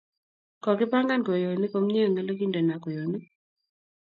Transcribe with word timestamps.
Kogipangan 0.63 1.21
kwenyonik 1.25 1.71
komnyei 1.73 2.05
eng 2.05 2.19
ole 2.21 2.33
kindenoi 2.39 2.81
kwenyonik 2.83 3.25